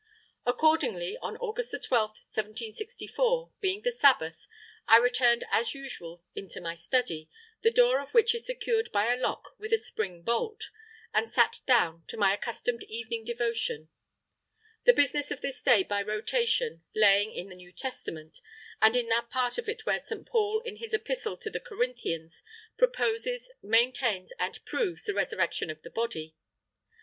"Accordingly, 0.47 1.15
on 1.21 1.37
August 1.37 1.75
12, 1.79 2.09
1764, 2.33 3.51
being 3.59 3.83
the 3.83 3.91
Sabbath, 3.91 4.47
I 4.87 4.97
returned 4.97 5.43
as 5.51 5.75
usual 5.75 6.23
into 6.33 6.59
my 6.59 6.73
study, 6.73 7.29
the 7.61 7.69
door 7.69 8.01
of 8.01 8.09
which 8.09 8.33
is 8.33 8.43
secured 8.47 8.91
by 8.91 9.13
a 9.13 9.15
lock 9.15 9.53
with 9.59 9.71
a 9.71 9.77
spring 9.77 10.23
bolt, 10.23 10.69
and 11.13 11.29
sat 11.29 11.59
down 11.67 12.03
to 12.07 12.17
my 12.17 12.33
accustomed 12.33 12.81
evening 12.85 13.25
devotion; 13.25 13.89
the 14.85 14.93
business 14.93 15.29
of 15.29 15.41
this 15.41 15.61
day 15.61 15.83
by 15.83 16.01
rotation 16.01 16.81
laying 16.95 17.31
in 17.31 17.49
the 17.49 17.55
New 17.55 17.71
Testament, 17.71 18.39
and 18.81 18.95
in 18.95 19.07
that 19.09 19.29
part 19.29 19.59
of 19.59 19.69
it 19.69 19.85
where 19.85 19.99
St. 19.99 20.25
Paul 20.27 20.61
in 20.61 20.77
his 20.77 20.95
Epistle 20.95 21.37
to 21.37 21.51
the 21.51 21.59
Corinthians 21.59 22.41
proposes, 22.75 23.51
maintains 23.61 24.33
and 24.39 24.65
proves 24.65 25.05
the 25.05 25.13
resurrection 25.13 25.69
of 25.69 25.83
the 25.83 25.91
body. 25.91 26.33